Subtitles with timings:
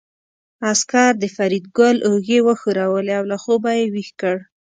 [0.71, 4.35] عسکر د فریدګل اوږې وښورولې او له خوبه یې ويښ کړ